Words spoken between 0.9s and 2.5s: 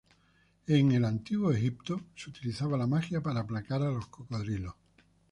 el antiguo Egipto se